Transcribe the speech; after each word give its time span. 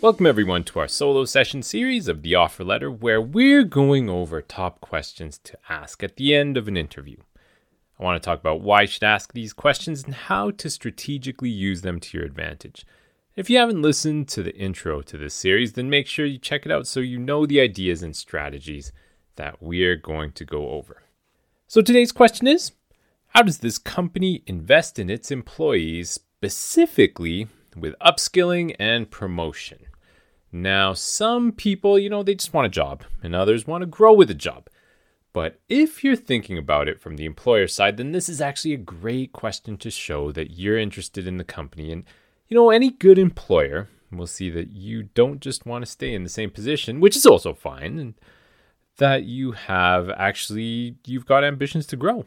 Welcome, 0.00 0.26
everyone, 0.26 0.62
to 0.64 0.78
our 0.78 0.86
solo 0.86 1.24
session 1.24 1.60
series 1.60 2.06
of 2.06 2.22
the 2.22 2.36
offer 2.36 2.62
letter, 2.62 2.88
where 2.88 3.20
we're 3.20 3.64
going 3.64 4.08
over 4.08 4.40
top 4.40 4.80
questions 4.80 5.38
to 5.38 5.58
ask 5.68 6.04
at 6.04 6.14
the 6.14 6.36
end 6.36 6.56
of 6.56 6.68
an 6.68 6.76
interview. 6.76 7.16
I 7.98 8.04
want 8.04 8.22
to 8.22 8.24
talk 8.24 8.38
about 8.38 8.60
why 8.60 8.82
you 8.82 8.86
should 8.86 9.02
ask 9.02 9.32
these 9.32 9.52
questions 9.52 10.04
and 10.04 10.14
how 10.14 10.52
to 10.52 10.70
strategically 10.70 11.50
use 11.50 11.82
them 11.82 11.98
to 11.98 12.16
your 12.16 12.24
advantage. 12.24 12.86
If 13.34 13.50
you 13.50 13.58
haven't 13.58 13.82
listened 13.82 14.28
to 14.28 14.44
the 14.44 14.54
intro 14.54 15.02
to 15.02 15.18
this 15.18 15.34
series, 15.34 15.72
then 15.72 15.90
make 15.90 16.06
sure 16.06 16.24
you 16.24 16.38
check 16.38 16.64
it 16.64 16.70
out 16.70 16.86
so 16.86 17.00
you 17.00 17.18
know 17.18 17.44
the 17.44 17.60
ideas 17.60 18.00
and 18.04 18.14
strategies 18.14 18.92
that 19.34 19.60
we're 19.60 19.96
going 19.96 20.30
to 20.32 20.44
go 20.44 20.70
over. 20.70 21.02
So 21.66 21.80
today's 21.80 22.12
question 22.12 22.46
is 22.46 22.70
How 23.34 23.42
does 23.42 23.58
this 23.58 23.78
company 23.78 24.44
invest 24.46 25.00
in 25.00 25.10
its 25.10 25.32
employees, 25.32 26.10
specifically 26.10 27.48
with 27.80 27.94
upskilling 28.00 28.74
and 28.78 29.10
promotion? 29.10 29.78
Now, 30.50 30.94
some 30.94 31.52
people, 31.52 31.98
you 31.98 32.08
know, 32.08 32.22
they 32.22 32.34
just 32.34 32.54
want 32.54 32.66
a 32.66 32.70
job, 32.70 33.04
and 33.22 33.34
others 33.34 33.66
want 33.66 33.82
to 33.82 33.86
grow 33.86 34.12
with 34.12 34.30
a 34.30 34.34
job. 34.34 34.68
But 35.34 35.60
if 35.68 36.02
you're 36.02 36.16
thinking 36.16 36.56
about 36.56 36.88
it 36.88 37.00
from 37.00 37.16
the 37.16 37.26
employer 37.26 37.66
side, 37.66 37.98
then 37.98 38.12
this 38.12 38.28
is 38.28 38.40
actually 38.40 38.72
a 38.72 38.78
great 38.78 39.32
question 39.32 39.76
to 39.76 39.90
show 39.90 40.32
that 40.32 40.52
you're 40.52 40.78
interested 40.78 41.26
in 41.26 41.36
the 41.36 41.44
company. 41.44 41.92
And, 41.92 42.04
you 42.48 42.56
know, 42.56 42.70
any 42.70 42.90
good 42.90 43.18
employer 43.18 43.88
will 44.10 44.26
see 44.26 44.48
that 44.50 44.72
you 44.72 45.02
don't 45.02 45.40
just 45.40 45.66
want 45.66 45.84
to 45.84 45.90
stay 45.90 46.14
in 46.14 46.22
the 46.22 46.30
same 46.30 46.50
position, 46.50 46.98
which 46.98 47.14
is 47.14 47.26
also 47.26 47.52
fine, 47.52 47.98
and 47.98 48.14
that 48.96 49.24
you 49.24 49.52
have 49.52 50.08
actually, 50.10 50.96
you've 51.06 51.26
got 51.26 51.44
ambitions 51.44 51.86
to 51.88 51.96
grow. 51.96 52.24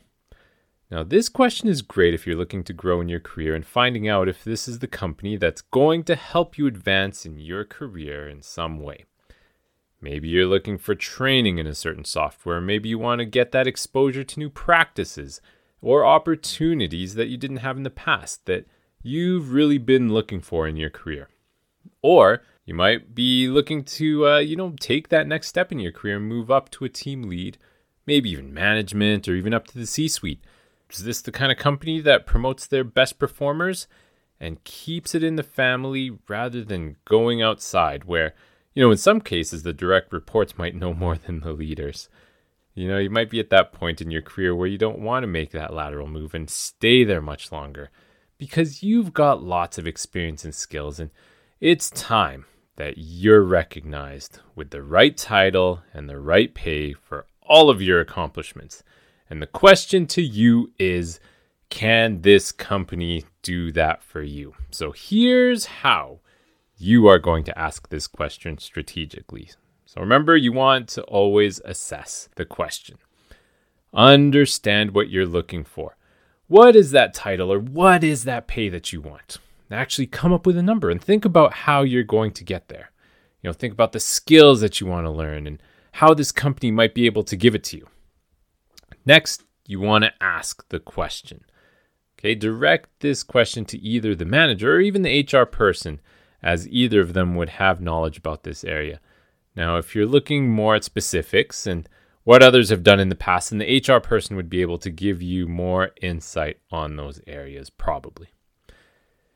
Now, 0.91 1.04
this 1.04 1.30
question 1.30 1.70
is 1.70 1.81
great 1.81 2.13
if 2.13 2.27
you're 2.27 2.36
looking 2.36 2.66
to 2.66 2.73
grow 2.73 2.99
in 2.99 3.08
your 3.08 3.22
career 3.22 3.55
and 3.55 3.66
finding 3.66 4.09
out 4.09 4.27
if 4.27 4.44
this 4.44 4.68
is 4.68 4.80
the 4.80 4.88
company 4.88 5.38
that's 5.38 5.62
going 5.62 6.04
to 6.04 6.16
help 6.16 6.58
you 6.58 6.68
advance 6.68 7.26
in 7.26 7.40
your 7.40 7.63
career 7.63 8.27
in 8.27 8.41
some 8.41 8.77
way. 8.77 9.05
Maybe 10.02 10.27
you're 10.27 10.46
looking 10.46 10.77
for 10.77 10.93
training 10.93 11.60
in 11.60 11.65
a 11.65 11.76
certain 11.76 12.04
software. 12.04 12.60
Maybe 12.60 12.90
you 12.90 12.99
want 12.99 13.20
to 13.20 13.26
get 13.26 13.54
that 13.54 13.68
exposure 13.68 14.26
to 14.26 14.40
new 14.40 14.49
practices 14.49 15.40
or 15.82 16.05
opportunities 16.05 17.15
that 17.15 17.30
you 17.30 17.37
didn't 17.37 17.58
have 17.58 17.77
in 17.77 17.84
the 17.84 17.90
past 17.90 18.46
that 18.46 18.65
you've 19.02 19.54
really 19.54 19.77
been 19.77 20.12
looking 20.12 20.41
for 20.41 20.68
in 20.68 20.76
your 20.76 20.90
career. 20.90 21.30
Or 22.02 22.41
you 22.65 22.74
might 22.74 23.15
be 23.15 23.48
looking 23.48 23.85
to, 23.85 24.27
uh, 24.27 24.40
you 24.40 24.58
know, 24.58 24.76
take 24.77 25.08
that 25.08 25.27
next 25.27 25.48
step 25.48 25.71
in 25.71 25.80
your 25.80 25.93
career 25.93 26.18
and 26.18 26.27
move 26.27 26.52
up 26.52 26.70
to 26.71 26.84
a 26.84 26.90
team 26.90 27.24
lead, 27.24 27.58
maybe 28.05 28.32
even 28.32 28.54
management 28.54 29.30
or 29.30 29.35
even 29.35 29.54
up 29.54 29.68
to 29.68 29.77
the 29.77 29.87
C 29.87 30.10
suite. 30.10 30.43
Is 30.91 31.03
this 31.03 31.21
the 31.21 31.31
kind 31.31 31.51
of 31.51 31.57
company 31.57 32.01
that 32.01 32.25
promotes 32.25 32.67
their 32.67 32.84
best 32.84 33.20
performers 33.20 33.87
and 34.39 34.63
keeps 34.63 35.15
it 35.15 35.23
in 35.23 35.35
the 35.35 35.43
family 35.43 36.17
rather 36.27 36.63
than 36.63 36.97
going 37.05 37.41
outside 37.41 38.05
where, 38.05 38.34
you 38.73 38.84
know, 38.84 38.91
in 38.91 38.97
some 38.97 39.21
cases 39.21 39.63
the 39.63 39.73
direct 39.73 40.12
reports 40.12 40.57
might 40.57 40.75
know 40.75 40.93
more 40.93 41.15
than 41.15 41.39
the 41.39 41.53
leaders? 41.53 42.09
You 42.73 42.87
know, 42.87 42.97
you 42.97 43.09
might 43.09 43.29
be 43.29 43.39
at 43.39 43.49
that 43.49 43.73
point 43.73 44.01
in 44.01 44.12
your 44.12 44.21
career 44.21 44.55
where 44.55 44.67
you 44.67 44.77
don't 44.77 44.99
want 44.99 45.23
to 45.23 45.27
make 45.27 45.51
that 45.51 45.73
lateral 45.73 46.07
move 46.07 46.34
and 46.34 46.49
stay 46.49 47.03
there 47.03 47.21
much 47.21 47.51
longer 47.51 47.89
because 48.37 48.81
you've 48.81 49.13
got 49.13 49.43
lots 49.43 49.77
of 49.77 49.85
experience 49.85 50.43
and 50.43 50.55
skills, 50.55 50.99
and 50.99 51.12
it's 51.59 51.91
time 51.91 52.45
that 52.77 52.95
you're 52.97 53.43
recognized 53.43 54.39
with 54.55 54.71
the 54.71 54.81
right 54.81 55.15
title 55.15 55.84
and 55.93 56.09
the 56.09 56.19
right 56.19 56.55
pay 56.55 56.93
for 56.93 57.27
all 57.43 57.69
of 57.69 57.81
your 57.81 57.99
accomplishments. 57.99 58.84
And 59.32 59.41
the 59.41 59.48
question 59.48 60.07
to 60.07 60.21
you 60.21 60.74
is 60.77 61.21
can 61.70 62.21
this 62.21 62.51
company 62.51 63.24
do 63.43 63.71
that 63.71 64.03
for 64.03 64.22
you? 64.22 64.56
So 64.72 64.91
here's 64.91 65.66
how 65.68 66.19
you 66.75 67.07
are 67.07 67.18
going 67.18 67.46
to 67.46 67.57
ask 67.57 67.88
this 67.88 68.07
question 68.07 68.57
strategically. 68.57 69.50
So 69.85 70.02
remember, 70.02 70.35
you 70.35 70.52
want 70.52 70.90
to 70.90 71.03
always 71.03 71.62
assess 71.64 72.28
the 72.36 72.44
question. 72.44 72.97
Understand 73.94 74.92
what 74.92 75.09
you're 75.09 75.25
looking 75.25 75.63
for. 75.63 75.96
What 76.48 76.75
is 76.75 76.92
that 76.92 77.13
title 77.13 77.53
or 77.53 77.59
what 77.59 78.03
is 78.03 78.25
that 78.25 78.48
pay 78.48 78.68
that 78.68 78.92
you 78.92 79.00
want? 79.00 79.38
Actually, 79.72 80.08
come 80.08 80.34
up 80.34 80.46
with 80.46 80.58
a 80.58 80.62
number 80.62 80.90
and 80.90 81.02
think 81.02 81.24
about 81.24 81.53
how 81.53 81.84
you're 81.84 82.03
going 82.03 82.31
to 82.31 82.44
get 82.44 82.68
there. 82.68 82.92
You 83.42 83.50
know, 83.50 83.53
think 83.53 83.72
about 83.72 83.94
the 83.94 84.02
skills 84.02 84.59
that 84.59 84.81
you 84.81 84.88
want 84.88 85.06
to 85.06 85.09
learn 85.09 85.48
and 85.48 85.63
how 85.94 86.13
this 86.13 86.34
company 86.34 86.69
might 86.69 86.94
be 86.94 87.06
able 87.06 87.24
to 87.24 87.38
give 87.38 87.56
it 87.56 87.63
to 87.66 87.78
you. 87.78 87.88
Next, 89.06 89.44
you 89.66 89.79
want 89.79 90.03
to 90.03 90.13
ask 90.22 90.67
the 90.69 90.79
question. 90.79 91.44
Okay, 92.19 92.35
direct 92.35 92.89
this 93.00 93.23
question 93.23 93.66
to 93.66 93.79
either 93.79 94.13
the 94.13 94.25
manager 94.25 94.75
or 94.75 94.79
even 94.79 95.01
the 95.01 95.28
HR 95.31 95.45
person, 95.45 96.00
as 96.44 96.67
either 96.67 97.01
of 97.01 97.13
them 97.13 97.35
would 97.35 97.50
have 97.50 97.81
knowledge 97.81 98.17
about 98.17 98.44
this 98.44 98.63
area. 98.63 99.00
Now, 99.56 99.78
if 99.78 99.95
you're 99.95 100.06
looking 100.06 100.50
more 100.50 100.75
at 100.75 100.84
specifics 100.84 101.66
and 101.66 101.89
what 102.23 102.44
others 102.44 102.69
have 102.69 102.84
done 102.84 103.00
in 103.00 103.09
the 103.09 103.16
past, 103.16 103.50
then 103.50 103.59
the 103.59 103.84
HR 103.85 104.00
person 104.00 104.35
would 104.35 104.50
be 104.50 104.62
able 104.62 104.78
to 104.78 104.89
give 104.89 105.22
you 105.22 105.47
more 105.47 105.91
insight 106.01 106.59
on 106.72 106.95
those 106.95 107.19
areas, 107.25 107.69
probably. 107.69 108.29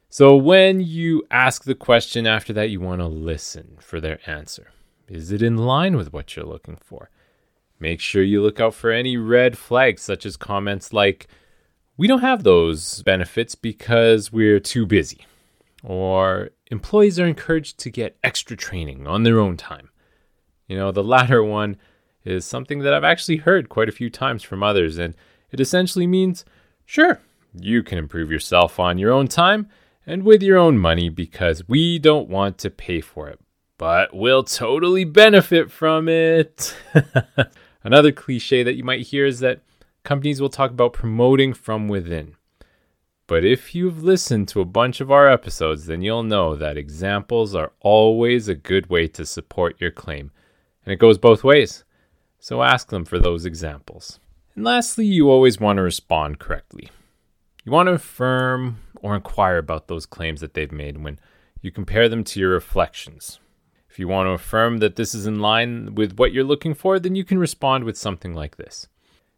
So, 0.10 0.36
when 0.36 0.80
you 0.80 1.24
ask 1.32 1.64
the 1.64 1.76
question 1.76 2.28
after 2.28 2.54
that, 2.54 2.70
you 2.70 2.80
want 2.80 3.02
to 3.02 3.08
listen 3.08 3.78
for 3.80 4.00
their 4.00 4.20
answer. 4.30 4.72
Is 5.08 5.32
it 5.32 5.42
in 5.42 5.58
line 5.58 5.98
with 5.98 6.14
what 6.14 6.36
you're 6.36 6.46
looking 6.46 6.78
for? 6.78 7.10
Make 7.80 8.00
sure 8.00 8.24
you 8.24 8.42
look 8.42 8.60
out 8.60 8.74
for 8.74 8.92
any 8.92 9.18
red 9.18 9.58
flags, 9.58 10.02
such 10.02 10.26
as 10.26 10.38
comments 10.38 10.94
like, 10.94 11.28
We 11.98 12.08
don't 12.08 12.22
have 12.22 12.44
those 12.44 13.02
benefits 13.04 13.56
because 13.56 14.32
we're 14.32 14.60
too 14.60 14.86
busy. 14.86 15.26
Or 15.84 16.52
employees 16.72 17.20
are 17.20 17.28
encouraged 17.28 17.78
to 17.80 17.90
get 17.90 18.18
extra 18.24 18.58
training 18.58 19.08
on 19.08 19.24
their 19.24 19.40
own 19.40 19.58
time. 19.58 19.90
You 20.68 20.78
know, 20.78 20.92
the 20.92 21.04
latter 21.04 21.44
one 21.44 21.78
is 22.24 22.44
something 22.46 22.80
that 22.80 22.94
I've 22.94 23.04
actually 23.04 23.38
heard 23.38 23.70
quite 23.70 23.90
a 23.90 23.94
few 23.94 24.10
times 24.10 24.42
from 24.42 24.64
others, 24.64 24.98
and 24.98 25.14
it 25.52 25.60
essentially 25.60 26.08
means 26.08 26.44
sure, 26.86 27.22
you 27.54 27.84
can 27.84 27.98
improve 27.98 28.32
yourself 28.32 28.80
on 28.80 28.98
your 28.98 29.12
own 29.12 29.28
time 29.28 29.70
and 30.06 30.24
with 30.24 30.42
your 30.42 30.58
own 30.58 30.78
money 30.78 31.10
because 31.10 31.68
we 31.68 32.00
don't 32.00 32.30
want 32.30 32.58
to 32.60 32.70
pay 32.70 33.02
for 33.02 33.30
it, 33.30 33.40
but 33.78 34.16
we'll 34.16 34.44
totally 34.44 35.04
benefit 35.04 35.72
from 35.72 36.08
it. 36.10 36.76
Another 37.86 38.12
cliche 38.12 38.64
that 38.64 38.74
you 38.74 38.84
might 38.84 39.06
hear 39.06 39.28
is 39.28 39.42
that 39.42 39.62
companies 40.04 40.42
will 40.42 40.50
talk 40.50 40.72
about 40.72 40.92
promoting 40.92 41.54
from 41.54 41.88
within. 41.88 42.36
But 43.28 43.46
if 43.46 43.76
you've 43.76 44.04
listened 44.04 44.48
to 44.50 44.62
a 44.62 44.66
bunch 44.66 45.02
of 45.02 45.12
our 45.12 45.30
episodes, 45.30 45.86
then 45.86 46.02
you'll 46.02 46.24
know 46.24 46.56
that 46.56 46.78
examples 46.78 47.54
are 47.54 47.74
always 47.82 48.48
a 48.48 48.56
good 48.56 48.90
way 48.90 49.08
to 49.10 49.24
support 49.24 49.80
your 49.80 49.92
claim. 49.92 50.32
And 50.84 50.94
it 50.94 51.00
goes 51.00 51.20
both 51.20 51.44
ways. 51.44 51.84
So 52.40 52.64
ask 52.64 52.90
them 52.90 53.06
for 53.06 53.20
those 53.20 53.46
examples. 53.46 54.20
And 54.56 54.64
lastly, 54.64 55.06
you 55.06 55.30
always 55.30 55.60
want 55.60 55.78
to 55.78 55.84
respond 55.84 56.40
correctly. 56.40 56.90
You 57.66 57.72
want 57.72 57.86
to 57.86 57.94
affirm 57.94 58.80
or 58.96 59.16
inquire 59.16 59.60
about 59.60 59.90
those 59.90 60.08
claims 60.08 60.42
that 60.42 60.56
they've 60.56 60.72
made 60.72 61.04
when 61.04 61.20
you 61.62 61.70
compare 61.70 62.10
them 62.10 62.24
to 62.24 62.40
your 62.40 62.50
reflections. 62.50 63.40
If 63.96 64.00
you 64.00 64.10
want 64.10 64.28
to 64.28 64.32
affirm 64.32 64.80
that 64.80 64.98
this 64.98 65.16
is 65.16 65.26
in 65.26 65.40
line 65.40 65.96
with 65.96 66.18
what 66.18 66.34
you're 66.34 66.44
looking 66.44 66.74
for, 66.74 67.00
then 67.00 67.16
you 67.16 67.24
can 67.24 67.40
respond 67.40 67.86
with 67.86 67.98
something 67.98 68.34
like 68.34 68.58
this. 68.58 68.90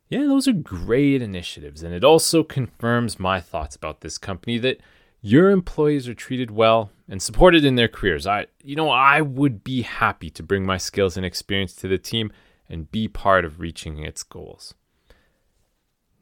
Yeah, 0.09 0.21
those 0.21 0.47
are 0.47 0.51
great 0.51 1.21
initiatives, 1.21 1.83
and 1.83 1.93
it 1.93 2.03
also 2.03 2.43
confirms 2.43 3.19
my 3.19 3.39
thoughts 3.39 3.75
about 3.75 4.01
this 4.01 4.17
company 4.17 4.57
that 4.57 4.79
your 5.21 5.51
employees 5.51 6.07
are 6.07 6.15
treated 6.15 6.49
well 6.49 6.89
and 7.07 7.21
supported 7.21 7.63
in 7.65 7.75
their 7.75 7.87
careers. 7.87 8.25
I 8.25 8.47
you 8.63 8.75
know, 8.75 8.89
I 8.89 9.21
would 9.21 9.63
be 9.63 9.83
happy 9.83 10.31
to 10.31 10.41
bring 10.41 10.65
my 10.65 10.77
skills 10.77 11.17
and 11.17 11.23
experience 11.23 11.75
to 11.75 11.87
the 11.87 11.99
team 11.99 12.31
and 12.67 12.91
be 12.91 13.07
part 13.07 13.45
of 13.45 13.59
reaching 13.59 13.99
its 13.99 14.23
goals. 14.23 14.73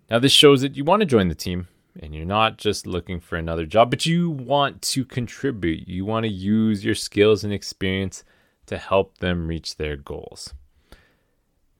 Now 0.09 0.19
this 0.19 0.34
shows 0.34 0.59
that 0.59 0.75
you 0.75 0.84
want 0.84 1.00
to 1.00 1.06
join 1.06 1.29
the 1.29 1.35
team 1.35 1.69
and 2.00 2.13
you're 2.13 2.25
not 2.25 2.57
just 2.57 2.85
looking 2.85 3.19
for 3.19 3.38
another 3.38 3.66
job, 3.66 3.89
but 3.89 4.06
you 4.06 4.29
want 4.29 4.81
to 4.81 5.05
contribute. 5.05 5.87
You 5.87 6.05
want 6.05 6.25
to 6.25 6.31
use 6.31 6.84
your 6.84 6.96
skills 6.96 7.43
and 7.43 7.53
experience 7.53 8.23
to 8.66 8.78
help 8.78 9.20
them 9.20 9.47
reach 9.47 9.78
their 9.78 9.96
goals. 9.96 10.53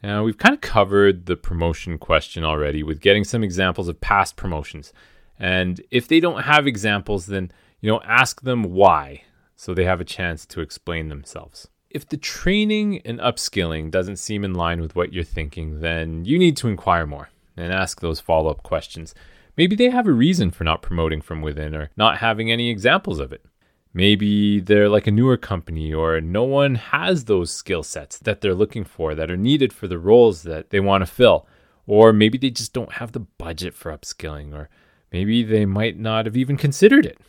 Now, 0.04 0.24
we've 0.24 0.38
kind 0.38 0.54
of 0.54 0.62
covered 0.62 1.25
the 1.25 1.36
promotion 1.36 1.98
question 1.98 2.44
already 2.44 2.84
with 2.84 3.01
getting 3.01 3.24
some 3.24 3.44
examples 3.44 3.88
of 3.88 4.01
past 4.01 4.36
promotions. 4.36 4.94
And 5.40 5.81
if 5.90 6.07
they 6.07 6.19
don't 6.19 6.44
have 6.44 6.68
examples, 6.68 7.25
then, 7.25 7.51
you 7.81 7.90
know, 7.92 8.01
ask 8.06 8.42
them 8.42 8.63
why 8.63 9.24
so 9.56 9.74
they 9.74 9.86
have 9.86 10.01
a 10.01 10.06
chance 10.06 10.45
to 10.45 10.62
explain 10.62 11.07
themselves. 11.07 11.68
If 11.90 12.07
the 12.07 12.18
training 12.18 13.01
and 13.06 13.19
upskilling 13.19 13.90
doesn't 13.90 14.18
seem 14.18 14.44
in 14.44 14.54
line 14.54 14.81
with 14.81 14.95
what 14.95 15.13
you're 15.13 15.24
thinking, 15.24 15.80
then 15.80 16.25
you 16.25 16.38
need 16.38 16.57
to 16.57 16.68
inquire 16.68 17.06
more 17.06 17.30
and 17.56 17.72
ask 17.72 18.01
those 18.01 18.19
follow 18.19 18.51
up 18.51 18.63
questions 18.63 19.16
Maybe 19.57 19.75
they 19.75 19.90
have 19.90 20.07
a 20.07 20.12
reason 20.12 20.52
for 20.52 20.63
not 20.63 20.81
promoting 20.81 21.22
from 21.22 21.42
within 21.42 21.74
or 21.75 21.90
not 21.96 22.18
having 22.18 22.52
any 22.52 22.69
examples 22.69 23.19
of 23.19 23.31
it. 23.31 23.46
Maybe 23.94 24.60
they're 24.60 24.90
like 24.90 25.07
a 25.07 25.12
newer 25.12 25.38
company 25.38 25.94
or 25.94 26.19
no 26.19 26.44
one 26.44 26.75
has 26.75 27.25
those 27.25 27.52
skill 27.52 27.81
sets 27.81 28.18
that 28.19 28.42
they're 28.42 28.54
looking 28.54 28.84
for 28.84 29.16
that 29.16 29.31
are 29.31 29.38
needed 29.38 29.72
for 29.72 29.88
the 29.88 29.98
roles 29.98 30.44
that 30.44 30.69
they 30.69 30.81
want 30.81 31.02
to 31.02 31.06
fill. 31.06 31.48
Or 31.88 32.12
maybe 32.12 32.38
they 32.38 32.50
just 32.50 32.74
don't 32.74 32.94
have 32.94 33.13
the 33.13 33.22
budget 33.22 33.74
for 33.74 33.96
upskilling, 33.96 34.54
or 34.54 34.69
maybe 35.12 35.44
they 35.44 35.66
might 35.66 35.98
not 35.98 36.25
have 36.25 36.36
even 36.36 36.57
considered 36.57 37.06
it. 37.06 37.19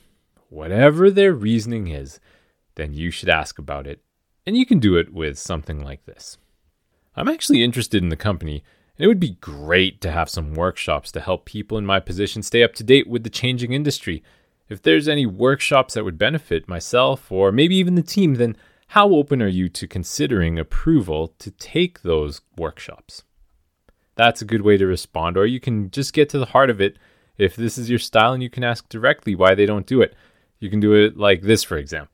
Whatever 0.49 1.11
their 1.11 1.35
reasoning 1.35 1.89
is, 1.89 2.21
then 2.75 2.95
you 2.95 3.11
should 3.11 3.29
ask 3.29 3.59
about 3.59 3.87
it. 3.87 4.03
And 4.47 4.57
you 4.57 4.65
can 4.65 4.79
do 4.79 4.97
it 4.97 5.13
with 5.13 5.39
something 5.39 5.85
like 5.85 6.07
this. 6.07 6.39
I'm 7.15 7.29
actually 7.29 7.63
interested 7.63 8.03
in 8.03 8.09
the 8.09 8.17
company, 8.17 8.65
it 8.99 9.07
would 9.07 9.21
be 9.21 9.37
great 9.41 10.01
to 10.01 10.11
have 10.11 10.31
some 10.31 10.55
workshops 10.55 11.13
to 11.13 11.21
help 11.21 11.45
people 11.45 11.77
in 11.77 11.87
my 11.87 12.01
position 12.01 12.43
stay 12.43 12.63
up 12.63 12.75
to 12.75 12.85
date 12.85 13.07
with 13.07 13.25
the 13.25 13.31
changing 13.31 13.73
industry. 13.73 14.23
If 14.69 14.83
there's 14.83 15.09
any 15.09 15.27
workshops 15.27 15.95
that 15.95 16.05
would 16.05 16.19
benefit 16.19 16.69
myself 16.69 17.31
or 17.31 17.53
maybe 17.53 17.77
even 17.77 17.95
the 17.95 18.03
team, 18.03 18.35
then 18.35 18.57
how 18.89 19.11
open 19.11 19.43
are 19.43 19.49
you 19.49 19.69
to 19.69 19.87
considering 19.87 20.59
approval 20.59 21.35
to 21.39 21.51
take 21.51 22.03
those 22.03 22.41
workshops? 22.57 23.23
That's 24.15 24.41
a 24.41 24.47
good 24.47 24.63
way 24.63 24.77
to 24.77 24.87
respond, 24.87 25.37
or 25.37 25.45
you 25.45 25.61
can 25.61 25.91
just 25.91 26.13
get 26.13 26.29
to 26.31 26.39
the 26.39 26.47
heart 26.47 26.71
of 26.71 26.81
it 26.81 26.97
if 27.37 27.55
this 27.55 27.77
is 27.77 27.91
your 27.91 27.99
style 27.99 28.33
and 28.33 28.43
you 28.43 28.49
can 28.49 28.65
ask 28.65 28.89
directly 28.89 29.35
why 29.35 29.55
they 29.55 29.67
don't 29.67 29.87
do 29.87 30.01
it. 30.01 30.15
You 30.59 30.71
can 30.71 30.81
do 30.81 30.95
it 30.95 31.19
like 31.19 31.43
this, 31.43 31.63
for 31.63 31.77
example. 31.77 32.13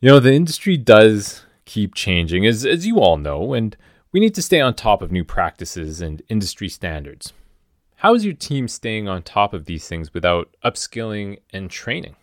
You 0.00 0.10
know, 0.10 0.20
the 0.20 0.32
industry 0.32 0.76
does 0.76 1.42
keep 1.64 1.94
changing, 1.94 2.46
as, 2.46 2.64
as 2.64 2.86
you 2.86 3.00
all 3.00 3.16
know, 3.16 3.52
and 3.52 3.76
we 4.12 4.20
need 4.20 4.34
to 4.34 4.42
stay 4.42 4.60
on 4.60 4.74
top 4.74 5.02
of 5.02 5.12
new 5.12 5.24
practices 5.24 6.00
and 6.00 6.22
industry 6.28 6.68
standards. 6.68 7.32
How 7.96 8.14
is 8.14 8.24
your 8.24 8.34
team 8.34 8.68
staying 8.68 9.08
on 9.08 9.22
top 9.22 9.54
of 9.54 9.64
these 9.64 9.88
things 9.88 10.12
without 10.12 10.54
upskilling 10.64 11.38
and 11.52 11.70
training? 11.70 12.16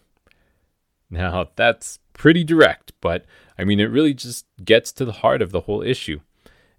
Now, 1.10 1.50
that's 1.56 2.00
pretty 2.14 2.44
direct, 2.44 2.94
but 3.02 3.26
I 3.58 3.64
mean, 3.64 3.80
it 3.80 3.86
really 3.92 4.14
just 4.14 4.46
gets 4.64 4.92
to 4.94 5.06
the 5.06 5.12
heart 5.12 5.42
of 5.42 5.52
the 5.52 5.62
whole 5.62 5.82
issue. 5.82 6.20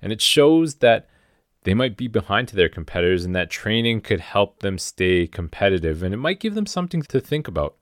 And 0.00 0.12
it 0.12 0.20
shows 0.20 0.76
that 0.76 1.08
they 1.64 1.74
might 1.74 1.96
be 1.96 2.08
behind 2.08 2.48
to 2.48 2.56
their 2.56 2.68
competitors 2.68 3.24
and 3.24 3.34
that 3.34 3.50
training 3.50 4.02
could 4.02 4.20
help 4.20 4.60
them 4.60 4.78
stay 4.78 5.26
competitive 5.26 6.02
and 6.02 6.12
it 6.12 6.18
might 6.18 6.40
give 6.40 6.54
them 6.54 6.66
something 6.66 7.02
to 7.02 7.20
think 7.20 7.48
about. 7.48 7.76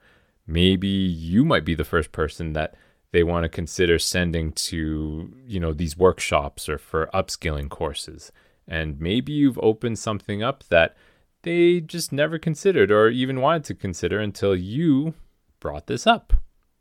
Maybe 0.46 0.88
you 0.88 1.44
might 1.44 1.64
be 1.64 1.74
the 1.74 1.84
first 1.84 2.12
person 2.12 2.52
that 2.52 2.74
they 3.12 3.22
want 3.22 3.44
to 3.44 3.48
consider 3.48 3.98
sending 3.98 4.52
to, 4.52 5.32
you 5.46 5.60
know, 5.60 5.72
these 5.72 5.96
workshops 5.96 6.68
or 6.68 6.78
for 6.78 7.08
upskilling 7.14 7.68
courses. 7.68 8.32
And 8.66 9.00
maybe 9.00 9.32
you've 9.32 9.58
opened 9.58 9.98
something 9.98 10.42
up 10.42 10.64
that 10.64 10.96
they 11.42 11.80
just 11.80 12.12
never 12.12 12.38
considered 12.38 12.90
or 12.90 13.08
even 13.08 13.40
wanted 13.40 13.64
to 13.64 13.74
consider 13.74 14.18
until 14.18 14.56
you 14.56 15.14
brought 15.60 15.86
this 15.86 16.06
up. 16.06 16.32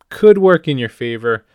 Could 0.09 0.37
work 0.37 0.67
in 0.67 0.77
your 0.77 0.89
favor, 0.89 1.45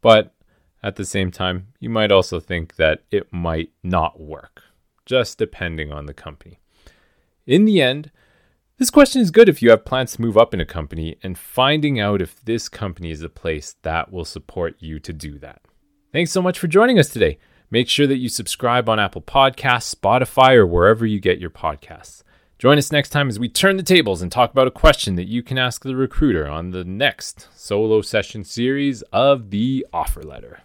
but 0.00 0.34
at 0.82 0.96
the 0.96 1.04
same 1.04 1.30
time, 1.30 1.68
you 1.80 1.88
might 1.88 2.12
also 2.12 2.40
think 2.40 2.76
that 2.76 3.02
it 3.10 3.32
might 3.32 3.70
not 3.82 4.20
work 4.20 4.62
just 5.06 5.38
depending 5.38 5.92
on 5.92 6.06
the 6.06 6.14
company. 6.14 6.58
In 7.46 7.64
the 7.64 7.80
end, 7.80 8.10
this 8.76 8.90
question 8.90 9.22
is 9.22 9.30
good 9.30 9.48
if 9.48 9.62
you 9.62 9.70
have 9.70 9.84
plans 9.84 10.14
to 10.14 10.22
move 10.22 10.36
up 10.36 10.52
in 10.52 10.60
a 10.60 10.66
company 10.66 11.16
and 11.22 11.38
finding 11.38 12.00
out 12.00 12.20
if 12.20 12.44
this 12.44 12.68
company 12.68 13.12
is 13.12 13.22
a 13.22 13.28
place 13.28 13.76
that 13.82 14.10
will 14.10 14.24
support 14.24 14.74
you 14.80 14.98
to 14.98 15.12
do 15.12 15.38
that. 15.38 15.62
Thanks 16.12 16.32
so 16.32 16.42
much 16.42 16.58
for 16.58 16.66
joining 16.66 16.98
us 16.98 17.08
today. 17.08 17.38
Make 17.70 17.88
sure 17.88 18.08
that 18.08 18.16
you 18.16 18.28
subscribe 18.28 18.88
on 18.88 18.98
Apple 18.98 19.22
Podcasts, 19.22 19.94
Spotify, 19.94 20.54
or 20.54 20.66
wherever 20.66 21.06
you 21.06 21.20
get 21.20 21.38
your 21.38 21.50
podcasts. 21.50 22.24
Join 22.58 22.78
us 22.78 22.90
next 22.90 23.10
time 23.10 23.28
as 23.28 23.38
we 23.38 23.48
turn 23.48 23.76
the 23.76 23.82
tables 23.84 24.22
and 24.22 24.30
talk 24.30 24.50
about 24.50 24.66
a 24.66 24.72
question 24.72 25.14
that 25.16 25.28
you 25.28 25.42
can 25.42 25.58
ask 25.58 25.84
the 25.84 25.94
recruiter 25.94 26.48
on 26.48 26.70
the 26.70 26.84
next 26.84 27.48
solo 27.54 28.00
session 28.00 28.42
series 28.42 29.02
of 29.12 29.50
The 29.50 29.86
Offer 29.92 30.22
Letter. 30.22 30.62